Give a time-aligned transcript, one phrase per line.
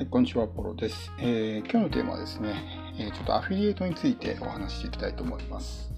[0.00, 2.54] はい、こんにちは、ポロです、えー、今日のテーマはですね、
[2.98, 5.92] えー、ちょっとアフィリエイトについてお話ししていきたいと思います。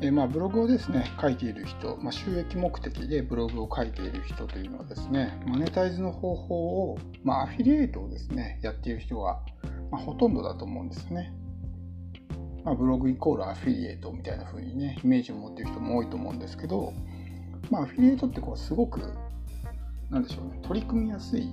[0.00, 9.42] えー、まあ、ブログをですね、書いている人、まあ、収益目的でブログを書いている人というのはですね、マネタイズの方法を、まあ、アフィリエイトをですね、やっている人が、
[9.90, 11.34] まあ、ほとんどだと思うんですね。
[12.64, 16.94] まあ、ブログイコールアフィリエイトみたいな風にね、イメージを持っている人も多いと思うんですけど、
[17.70, 19.12] まあ、アフィリエイトってこうすごく、
[20.08, 21.52] なんでしょうね、取り組みやすい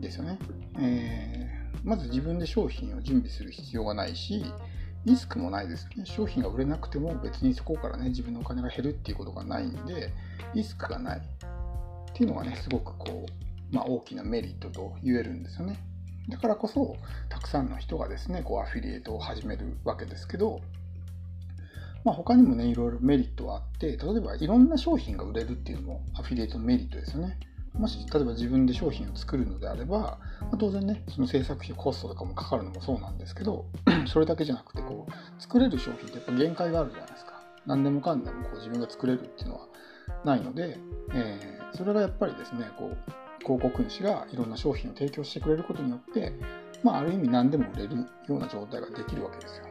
[0.00, 0.38] ですよね。
[0.78, 4.44] えー、まず自分で商品を準備する必要がないし、
[5.04, 6.06] リスクもないですよね。
[6.06, 10.12] 商品が売れなくても別にそこからね、自分のお金が減るっていうことがないんで、
[10.54, 11.22] リスクがないっ
[12.14, 15.78] ていうのがね、すごくこう、まあ、大きなメリットと言えるんですよね。
[16.28, 16.96] だからこそ、
[17.28, 20.60] たくさんの人がですね、こうアフィリエイトを始めるわけですけど、
[22.04, 27.38] まあ、他にもね、いろいろメリットはあって、例えばいろんな商品が売れるっていうのもアフィリエイトのメリットですよね。
[27.74, 30.18] もし例えば自分で商品を作るのであれば、ま
[30.52, 33.66] あ、当然ねその制作費コストとかもかかるのもそうなんですけど
[34.06, 37.42] それだけじゃなくてこう作れる商品ってやっぱ限界があるじゃないですか。
[37.66, 39.68] 何でもかんでもこう自分が作れるっていうのは
[40.24, 40.78] ないので、
[41.14, 46.32] えー、それがやっぱりですねこう広告主がいろんな商品を提供してくれることによって、
[46.82, 49.64] まあ、ある意味何でも売れるような状態ができるわけですよ。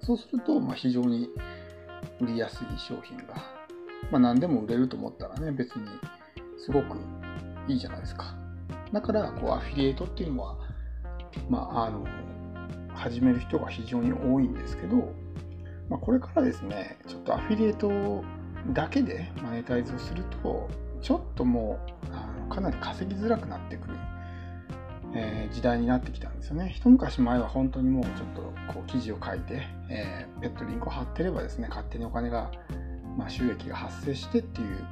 [0.00, 1.28] そうすると、まあ、非常に
[2.20, 3.34] 売りやすい商品が、
[4.10, 5.86] まあ、何でも売れると思ったらね別に
[6.58, 6.96] すごく
[7.68, 8.34] いいじゃないですか。
[8.92, 10.56] だから、こう、アフィリエイトっていうのは、
[11.48, 12.04] まあ、あの、
[12.94, 15.12] 始める人が非常に多いんですけど、
[15.88, 18.24] まあ、これからですね、ちょっとアフィリエイト
[18.72, 20.68] だけでマネタイズをすると、
[21.02, 23.94] ちょっともう、あのかなり稼ぎづらくなってくる、
[25.14, 26.72] え、時代になってきたんですよね。
[26.74, 32.50] 一昔前は本当にもうちょっとこう記事を書いて、えー、ペットリンクを貼ってればですね、勝手にお金が、
[33.16, 34.84] まあ、収益が発生してっていう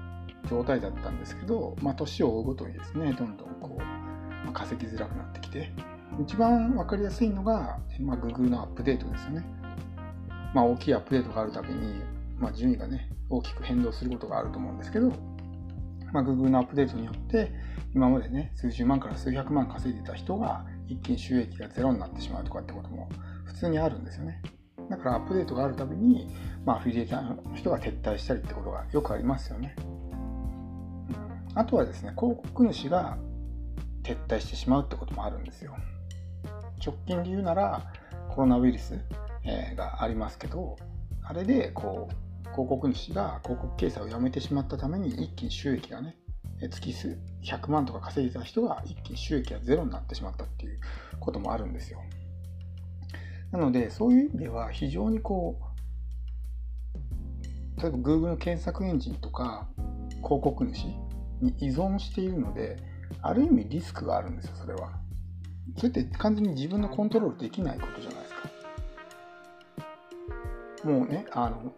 [0.48, 3.82] 状態だったんですけど、まあ、年を追うごとにですね、どんどんこう、
[4.44, 5.72] まあ、稼ぎづらくなってきて、
[6.22, 9.44] 一番分かりやすいのが、まあ、Google のアップデートですよね。
[10.54, 12.02] まあ、大きいアップデートがあるたびに、
[12.38, 15.10] まあ、順位がね、大きく変動することがあると思うんですけど、
[16.12, 17.50] まあ、Google のアップデートによって、
[17.94, 23.08] 今までね、数十万から数百万稼いでた人が、一気に収益がゼロになってしまうとかってことも
[23.44, 24.42] 普通にあるんですよね。
[24.90, 26.28] だからアップデートがあるたびに、
[26.64, 29.74] まあ、アフィリエイターの人が撤退したりってことがよくありますよね。
[31.54, 33.16] あとはですね、広告主が
[34.02, 35.76] 撤退してしまうってこともあるんですよ。
[36.84, 37.92] 直近で言うなら、
[38.30, 38.98] コロナウイルス
[39.76, 40.76] がありますけど、
[41.22, 46.16] あれでこう広告主が広告掲載をやめてしまったために一気に収益がね、
[46.60, 50.80] 月数100万とか稼いでた人が一気に収益がゼロになってしまったっていう
[51.20, 52.00] こともあるんですよ。
[53.52, 55.60] なので、そういう意味では非常にこ
[57.78, 59.68] う、例えば Google の検索エンジンとか
[60.22, 60.86] 広告主
[61.44, 62.76] に依存しているので、
[63.22, 64.90] ある意味リスクがあるんですよ、それは。
[65.76, 68.50] それって完全に自分のコントロールできないことじゃないですか。
[70.88, 71.72] もうね、あの、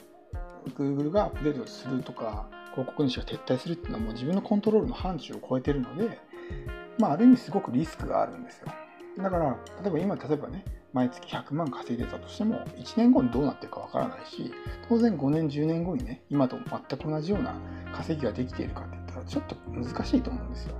[0.77, 6.19] Google がアップデートするとか、広告主が撤退するっていうのはもう自分のコントロールの範疇を超えてるので、
[6.99, 8.67] まあ、ある意味すごくリスクがあるんですよ。
[9.19, 14.53] だから、例えば今、例えばね、毎月100万稼いでたとしても、1年後にどうなってるかわからないし、
[14.89, 17.55] 当然5年、10年後にね、今と全く同じような
[17.95, 18.96] 稼ぎができているかって
[19.27, 20.75] ちょっと難しいと思うんですよ。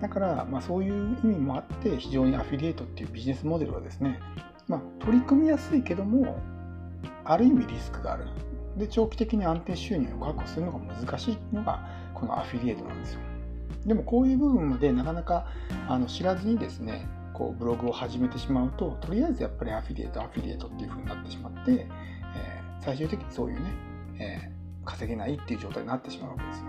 [0.00, 4.18] だから、まあ、そういう意味もあって非常にアフィリエイトっていうビジネスモデルはですね、
[4.66, 6.40] まあ、取り組みやすいけども
[7.24, 8.26] ある意味リスクがある
[8.76, 13.20] で長期的に安定収入を確保するのが難しいのがこのアフィリエイトなんですよ
[13.84, 15.46] でもこういう部分までなかなか
[15.86, 23.70] あの知らずにですねこうブログを始めてしまうととりあえずやっぱりアフィリエイトアフィリエイトっていう風になってしまって、えー、最終的にそういうね、
[24.18, 26.64] えー稼げないっていう状態になってしまうわけですよ。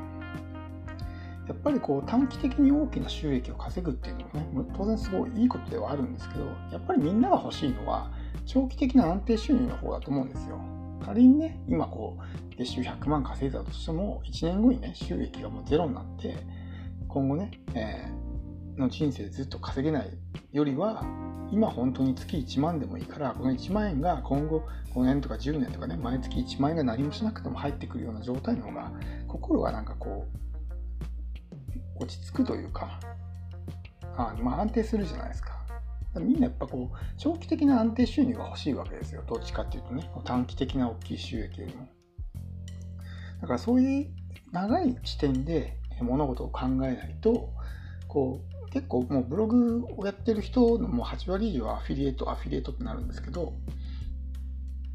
[1.47, 8.11] やっぱりこう短期的に大きな収益を稼ぐっていうのはね、当然すごいいいことではあるんですけど、やっぱりみんなが欲しいのは
[8.45, 10.59] 長期的な安定収入の方だと思うんですよ。
[11.03, 16.37] 仮にね、今こう、月収100万稼いだとしても、1年後にね、収益がもうゼロになって、
[17.07, 18.30] 今後ね、えー、
[18.77, 20.09] の人生ずっと稼げない
[20.51, 21.03] よりは、
[21.51, 24.63] 今本当に月1万でもいいから、この1万円が今後
[24.93, 28.91] 5年とか10年とかね、毎月1万円が何もしなくても入ってくるような状態の方が、
[29.27, 30.27] 心がなんかこ
[31.99, 32.99] う、落ち着くというか、
[34.17, 35.51] あまあ安定するじゃないですか。
[36.19, 39.23] みんなやっぱこう、長期的な安定収入が欲しいわけですよ。
[39.27, 41.87] どっちかっていうとね、短期的な大きい収益よりも。
[43.41, 44.07] だからそういう
[44.51, 47.49] 長い視点で物事を考えないと、
[48.07, 53.53] こう、結構もうブログをやってる人のもう8割以上はアフィリエイト、アフィリエイトってなるんですけど、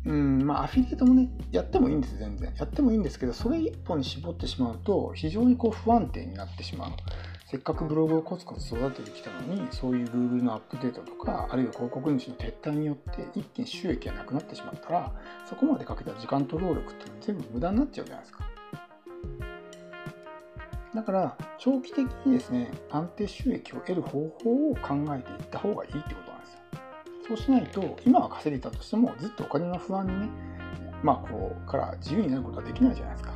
[0.07, 2.55] うん、まあアフィリエイトもね、やってもいいんです、全然。
[2.57, 6.91] やってもいいんですけど、それ一本に絞ってしまうと、非常にこう不安定になってしまう。
[7.49, 15.13] せっかくブログをコツコツ育ててきたのにそういう Google のアップデートとかあるいは広告主の撤退によって一気に収益がなくなってしまったら
[15.49, 18.56] そこまでかけた時間と労力って全部無駄になっちゃうじゃないですか。
[20.97, 26.61] だから長期的にですね安定収益を得る方法を考えていった方がいいってことなんですよ。
[27.29, 30.29] そうしないと今は稼いでたとしてもずっとお金の不安にね
[31.03, 33.35] まあこうから自由になることはできないじゃないですか。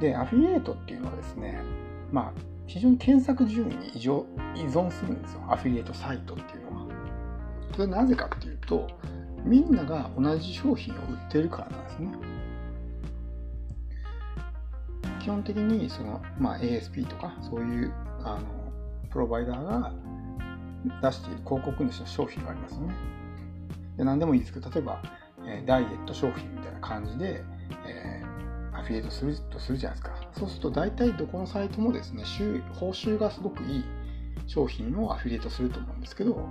[0.00, 1.60] で、アフィリエイトっていうのはですね、
[2.10, 3.98] まあ、非常に検索順位に依
[4.66, 5.42] 存するんですよ。
[5.48, 6.86] アフィリエイトサイトっていうのは。
[7.72, 8.88] それはなぜかっていうと、
[9.44, 12.08] みんなが同じ商品を売ってるからなんですね。
[15.20, 17.92] 基本的にその、まあ、ASP とかそういう
[18.24, 18.40] あの
[19.10, 19.92] プロバイダーが
[21.02, 22.94] 出している広告主の商品がありますよね。
[23.96, 25.02] で何でもいいですけど、例えば、
[25.46, 27.44] えダイエット商品みたいな感じで、
[27.86, 30.16] えー、アフィリエイトするとするじゃないですか。
[30.32, 32.24] そうすると大体どこのサイトもですね、
[32.74, 33.84] 報酬がすごくいい
[34.46, 36.48] 商品をアフィリエイトすると思うんですけど、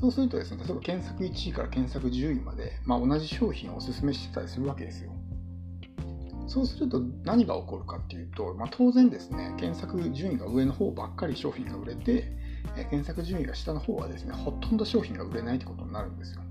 [0.00, 5.12] そうするとですね、例えば検索1位から検索10位まで、まあ、同じ商品をお勧めしてたりするわけですよ。
[6.48, 12.32] そうすると何が起こるかっていうと、まあ、当然ですね、検索順位が上の方ばっかり商品が売れて、
[12.76, 16.42] え検索順位が下の方はですね、ほとんど商品が売れないってことになるんですよ。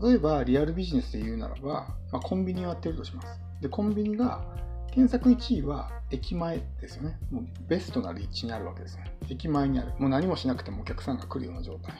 [0.00, 3.40] 例えば、リアルビジネスで言うならば、まあ、コンビニをやってるとします。
[3.60, 4.44] で、コンビニが、
[4.92, 7.18] 検索1位は駅前ですよね。
[7.30, 9.04] もうベストな立地にあるわけですね。
[9.28, 9.92] 駅前にある。
[9.98, 11.94] もう何もしなくてもお客さんが来るような状態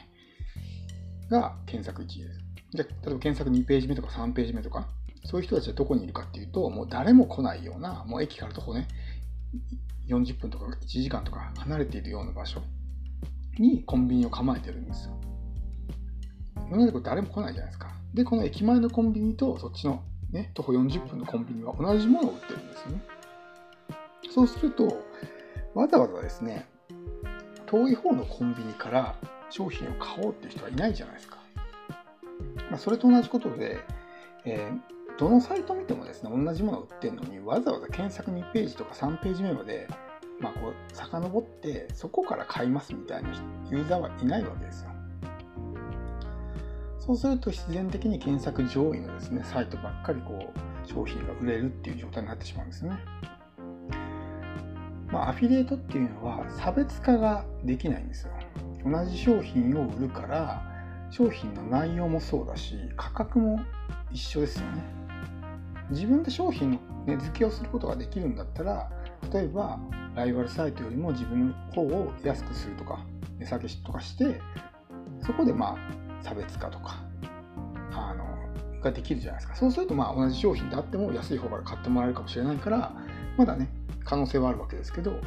[1.29, 2.39] が検索1位です。
[2.71, 4.87] じゃ例えば検索2ページ目とか3ページ目とか、
[5.29, 8.87] そういう人たちはどこにいるかっていうと、もう誰も来ないような、もう駅から徒歩ね、
[10.07, 12.63] 40分とか1時間とか離れているような場所
[13.59, 15.13] にコンビニを構えてるんですよ。
[16.71, 17.91] なのでこれ誰も来ないじゃないですか。
[18.15, 23.03] で、この駅前のコンビニとそっちのね、徒歩40分のコンビニは同じものを売ってるんですよね。
[24.31, 24.87] そうすると、
[25.75, 26.65] わざわざですね、
[27.67, 29.15] 遠い方のコンビニから
[29.51, 31.37] 商品を買おうっていう人はいないじゃないですか。
[32.71, 33.77] まあ、それと同じことで、
[34.43, 39.85] えーどのサイト見てもですね、同じものを売ってるのに、わざわざ検索2ページとか3ページ目まで、
[40.39, 43.29] まあ、こう、遡って、そこから買いますみたいな
[43.69, 44.91] ユーザーはいないわけですよ。
[46.99, 52.97] そうすると必然的に検索上位のですね、サイトばっかりこう、商品が売れるっていう状態になってしまうんですね。
[55.11, 58.31] まあ、アフィリエイトっていうのは差別化ができないんですよ。
[58.85, 60.63] 同じ商品を売るから、
[61.09, 63.59] 商品の内容もそうだし、価格も
[64.11, 65.08] 一緒ですよね。
[65.89, 68.89] 自分で商品の値付けをすることができるんだったら
[69.33, 69.79] 例えば
[70.15, 73.05] ライバルサイトよりも自分の方を安くするとか
[73.39, 74.41] 値下げとかして
[75.25, 77.03] そこでまあ差別化とか
[77.91, 79.55] あのができるじゃないですか。
[79.55, 82.93] そうするとまあ同じ商品であっても安い方から買ってもらえるかもしれないから
[83.37, 83.69] まだね
[84.03, 85.19] 可能性はあるわけですけど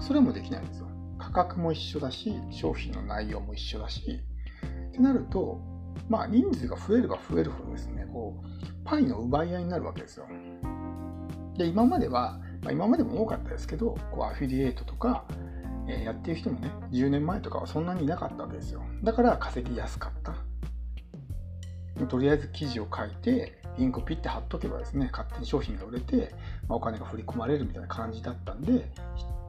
[0.00, 0.88] それもできないんですよ。
[1.18, 4.20] 価格も一緒だし商品の内容も一緒だし。
[4.88, 5.60] ってなると
[6.08, 10.26] まあ人数が増えれば増えるほどですねこうパイの奪い合いになるわけですよ。
[11.56, 15.24] で、今までは、まあ、今までも多かったですけど、こうアフィリエイトとか、
[15.88, 18.82] えー、やってる人もね、10年前とかはそんなにいなかったわけですよ。
[19.02, 20.34] だから稼ぎやすかった。
[22.06, 26.34] とりあえず記事を書いて、リンクをピッて貼っとけばですね、勝手に商品が売れて、
[26.68, 28.90] まあ、お金が振り込まれるみたいな感じだったんで、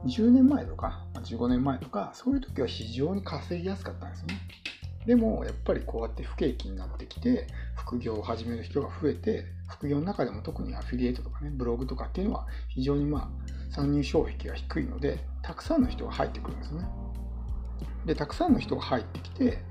[0.06, 4.34] 10年前とか、15年前とか、そういう時は非常に稼ぎやすかったんですね。
[5.06, 13.30] でも、やっぱりこうやって不景気になってきて、副業を始める人が増えて、副業の中でも特にアフィリエイトとかね、ブログとかっていうのは非常にま
[13.70, 16.84] あ、参入障壁が低いので、たくさんの人が入ってくるんですね。
[18.04, 19.62] で、たくさんの人が入ってきて、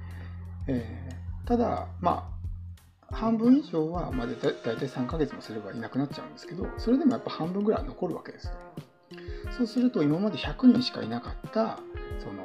[0.67, 2.31] えー、ただ、ま
[3.11, 8.53] あ、半分以上は、まあ、だいたい3ヶ月もすればいなくなっちゃうんですけど、それでもやっぱ半分ぐらい残るわけですよ。
[9.57, 11.79] そうすると、今まで100人しかいなかった、
[12.19, 12.43] その、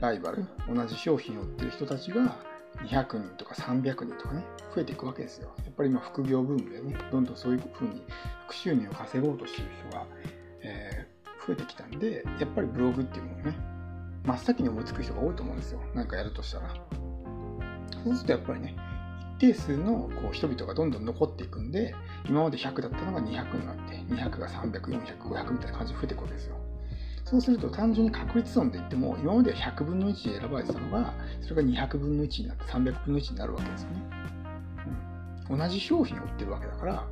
[0.00, 2.36] ライバル、同じ商品を売ってる人たちが、
[2.84, 5.50] 200人とか300人とかね、増えていくわけですよ。
[5.64, 8.02] やっぱり今副業ブームでね、どんどんそういうふうに
[8.46, 10.06] 副収入を稼ごうとしてる人が、
[10.62, 13.58] えー、増えてきたんで、やっぱりブログっていうものね、
[14.24, 15.80] 真っ先に思いつく人が多いと思うんですよ。
[15.94, 16.74] 何かやるとしたら。
[18.04, 18.76] そうするとやっぱりね、
[19.38, 21.94] 一定数のこう人々がどんどん残っていくんで、
[22.28, 26.57] 今まで100だったのが200になって、200が300、400、500みたいな感じで増えていくわけですよ。
[27.28, 34.02] そうすると単純に確率論で言っても、今までは100分の1で選ばれてたのが、それが200分の1になって300分の1になるわけですよね。
[35.50, 37.06] 同じ商品を売ってるわけだから、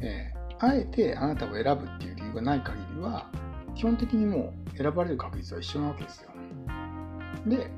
[0.00, 3.30] えー、あえてあなたを選ぶっていう理由がない限りは、
[3.76, 6.30] 基本的にもう選ばれる確率は一緒なわけですよ。
[7.46, 7.70] で、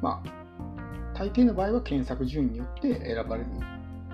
[0.00, 3.50] まあ、大抵の場合は検索順位によって選ばれる、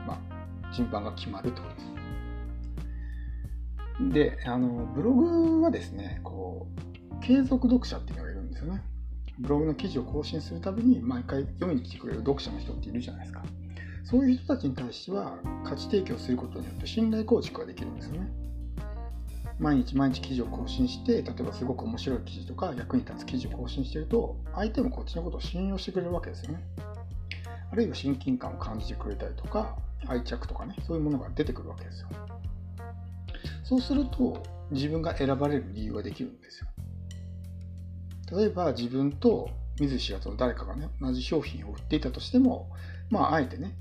[0.05, 1.95] まあ、順番が決まるってことです。
[4.13, 6.81] で、あの、ブログはですね、こう、
[7.25, 8.83] 継続読者っていうのがいるんですよね。
[9.39, 13.43] ブログの記事を更新するたびに毎回読みに来てくれる読者の人っているじゃないですか。
[14.05, 18.29] そういう人たちに対しては価値提供することによって信頼構築ができるんですよね。
[19.59, 26.63] 毎日毎日記事を更新して、例えばすごく面白い記事とか役に立つ記事を更新してると、相手もこっちのことを信用してくれるわけですよね。
[27.73, 32.09] あるいは親近感を感じてくれたりとか、愛着とかね、そういうものが出てくるわけですよ。
[33.63, 36.67] そうすると、自分が選ばれる理由ができるんですよ。
[38.31, 39.51] 例えば自分と
[39.81, 42.71] 見ず知らずの誰かがね、同じ商品を売っていたとしても、
[43.11, 43.75] まあ、あえてね、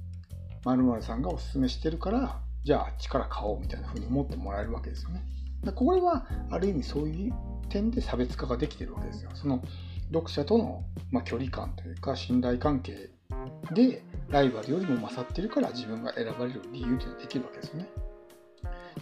[0.66, 5.24] 〇〇さんがおすすめしてるから、じゃああっちから買おうみたいな風に思ってもらえるわけですよね。
[5.76, 7.34] これはある意味そういう
[7.70, 9.32] 点で差別化ができてるわけですよ。
[9.34, 9.62] その
[10.12, 13.10] 読者との、ま距離感というか信頼関係
[13.74, 17.88] でライバルよりも勝ってるから自分が選ばれる理由というのができるわけですよね。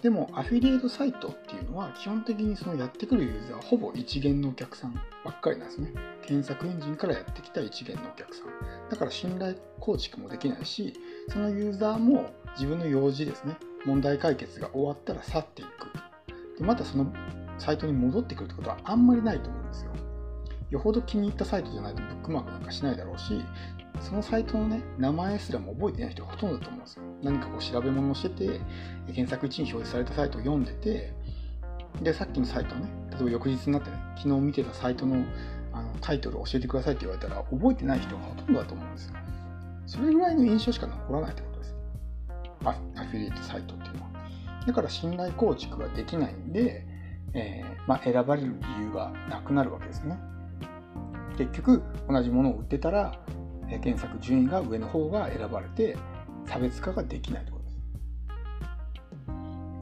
[0.02, 5.94] でもアフィリエイトサイトっていうのは基本的にそのやってくるユーザーはほぼ一元のお客さんばっかりなんですね。
[6.26, 8.90] 検索エンジンからやってきた一元のお客さん。
[8.90, 10.94] だから信頼構築もできないし、
[11.30, 15.70] そのユーザーも自分の用事ですね、問題解決が終わったら去っていく。
[16.58, 17.12] でまたその
[17.58, 19.92] サイトに戻ってくるってことはあんまりないと思うんですよ。
[20.72, 23.44] よほど気に入ったサイトじゃないとブックマークなんかしないだろうし、
[24.00, 27.04] そのサイトのね、名前すらも覚えてない人がほとんどだと思うんですよ。
[27.22, 28.60] 何かこう調べ物をしてて、
[29.08, 31.14] 検索1に表示されたサイトを読んでて、
[32.02, 35.26] で、さっきのサイトね、例えば翌日になってね、昨日見てたサイトの
[35.74, 39.16] あのタイトルを教えてくださいって言われたら、覚えてない人がほとんどだと思うんですよ。
[39.86, 41.76] それぐらいの印象しか残らないってことです。
[42.96, 44.12] アフィリエイトサイトっていうのは。
[44.66, 46.86] だから信頼構築ができないんで、
[47.34, 50.18] えー、まあ、選ばれる理由がなくなるわけですね。
[51.38, 53.20] 結局、同じものを売ってたら、
[53.80, 55.98] 検索順位が上の方が選ばれて
[56.46, 57.82] 差別化ができないということです。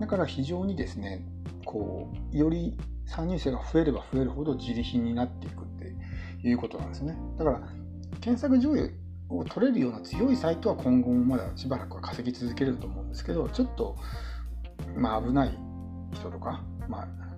[0.02, 1.26] だから非常にですね、
[1.66, 5.96] こう、より参入者が増えれば増えるほど自利品になっていくって
[6.48, 7.18] いうことなんですね。
[7.38, 7.62] だから、
[8.22, 8.92] 検索上位
[9.30, 13.96] を取れるような強いサイトは今後もまだしばらくは稼ぎ続けると思うんですけど、ちょっと、
[14.96, 15.58] まあ危ない
[16.14, 17.29] 人とか、まあ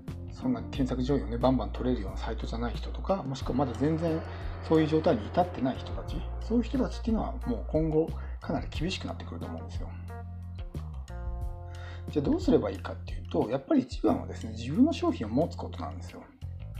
[0.41, 4.19] そんな検索上位をね、バンバン取れるようなサイトじゃない人とか、もしくはまだ全然
[4.67, 9.89] そういう状態に至ってない人たち、そういう人たちっていうのはもう今後かなり厳しくなってくると思うんですよ。
[12.09, 16.23] じゃあどうすればいいかっていうと、やっぱり一番はですね、自分の商品を持つことなんですよ。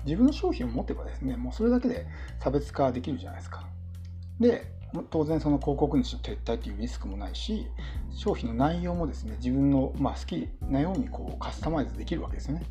[0.06, 2.08] 自分の商品を持てばですね、もうそれだけで
[2.40, 3.68] 差別化できるじゃないですか。
[4.40, 4.66] で、
[5.10, 7.68] 当然その広告主の撤退っていうリスクもないし、
[8.12, 12.64] 商品の内容もですね、自分のま好きなようにこうカスタマイズできるわけですよね。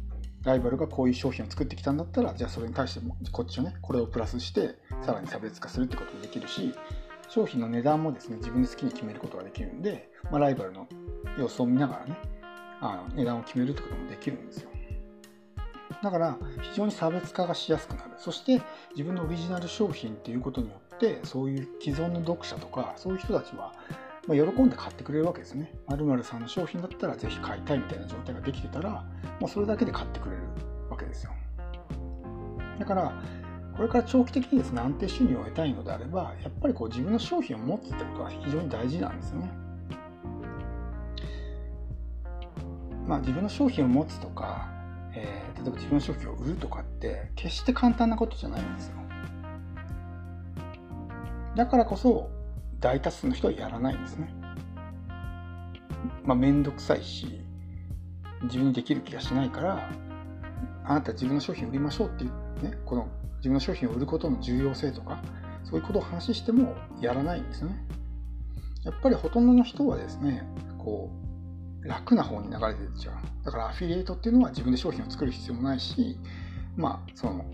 [0.44, 6.74] ライバルがこういう商品を作ってきたんだったら、じゃあそれに対してもこっちをね、これをプラスして、さらに差別化するってこともできるし、
[7.28, 10.88] 商品の値段もですね、自分で好きに決めることができるんで、まあ、ライバルの
[11.38, 12.18] 様子を見ながらね、
[12.80, 14.70] あの値段を決めるってこともできるんですよ。
[16.02, 18.12] だから非常に差別化がしやすくなる。
[18.16, 23.74] そして自分のオリジナル商品っていうことによって、そういう既存の読者とか、そういう人たちは
[24.30, 25.72] ま喜んで買ってくれるわけですね。
[25.88, 29.04] 〇〇さんの商品だったらぜひ買いたいみたいな状態ができてたら、
[29.40, 30.42] もうそれだけで買ってくれる
[30.88, 31.32] わけですよ。
[32.78, 33.12] だから、
[33.76, 39.50] これから長期的にですね、安定収入を得たいのであれば、やっぱりこう自分の商品を持つってことは非常に大事なんですよね。
[43.06, 44.68] まあ自分の商品を持つとか、
[45.12, 48.94] えー、例えば自分の商品を売るとかって決して簡単なことじゃないんですよ。
[51.56, 52.30] だからこそ
[52.80, 54.32] 大多数の人はやらないんですね。
[56.24, 57.40] まあ、めんどくさいし、
[58.44, 59.90] 自分にできる気がしないから、
[60.84, 62.30] あなた自分の商品売りましょうっていう
[62.62, 65.22] ね、この自分の商品を売ることの重要性とか、
[65.64, 67.86] そういうことを話してもやらないんですね。
[68.84, 70.42] やっぱりほとんどの人はですね、
[70.78, 71.10] こ
[71.82, 73.44] う、楽な方に流れていっちゃう。
[73.44, 76.18] だからアフィリエイトっていうのは自分で商品を作る必要もないし、
[76.76, 77.44] まあ、その、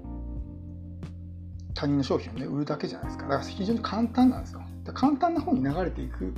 [1.75, 3.25] 他人の商品をね、売るだけじゃないですか。
[3.25, 4.62] だから非常に簡単なんですよ。
[4.93, 6.35] 簡単な方に流れていく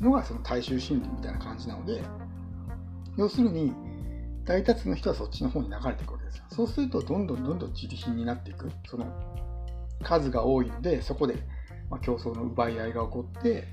[0.00, 2.02] のがその大衆心理みたいな感じなので
[3.16, 3.72] 要するに
[4.44, 6.44] 大多数の人はそっちの方に流れていくわけですよ。
[6.50, 8.70] そうするとどんどんどんどん自利品になっていく。
[8.86, 9.06] その
[10.02, 11.36] 数が多いのでそこで、
[11.88, 13.64] ま競争の奪い合いが起こって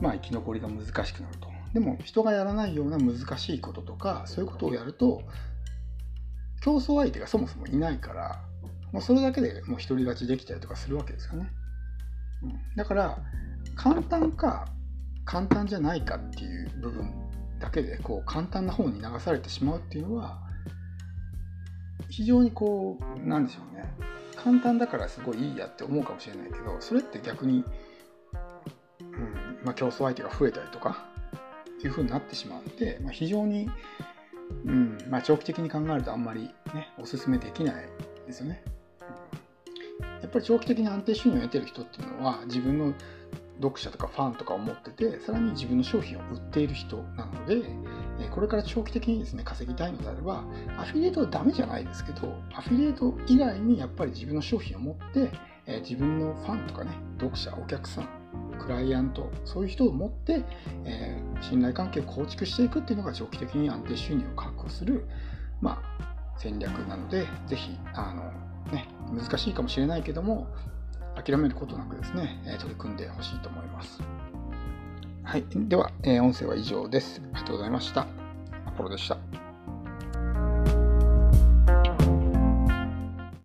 [0.00, 1.48] まあ生き残りが難しくなると。
[1.74, 5.20] でも人がやらないような難しいこととかそういうことをやると
[6.62, 8.40] 競争相手がそもそもいないから
[8.92, 11.50] もうそれだけでもう独り勝ちできたりとかするわけですよね。
[12.76, 13.18] だから
[13.74, 14.66] 簡単か
[15.24, 17.12] 簡単じゃないかっていう部分
[17.58, 20.38] だけでこう簡単な方に流されてしまうっていうのは
[22.08, 23.84] 非常にこうなんでしょうね
[24.36, 27.64] 簡単だからすごいいいやって思うかもしれないけどそれって逆に、
[29.00, 31.06] うんまあ、競争相手が増えたりとか
[31.82, 33.68] いうふうになってしまうので、まあ、非常に
[34.64, 37.88] うんまあ、長期的に考えるとあんまり、ね、おすすめできない
[38.26, 38.62] ですよね。
[40.36, 42.92] やっぱり長期的に安定収入を得てる人っていうのは自分の
[43.62, 47.62] 読者とかファンとかを持っててさらに自分の商品を売っている人なので
[48.30, 50.44] これから長期的にですね稼ぎたいのであれば
[50.78, 55.30] アフィリエイトはダメじゃないですけどアフィリエイト以外にやっぱり自分の商品を持って
[55.80, 58.08] 自分のファンとかね読者お客さん
[58.60, 60.42] クライアントそういう人を持って、
[60.84, 65.06] え、信頼関係を構築していくっていうのが長期的に安定収入を確保する、
[65.60, 68.32] まあ、戦略なのでぜひあの、
[68.72, 70.46] ね、難しいかもしれないけども
[71.14, 74.00] 諦めることなくですね取り組んでほしいと思います。
[75.22, 77.20] はい、では、え音声は以上です。
[77.20, 78.06] ありがとうございました。
[78.64, 79.45] アポロでした。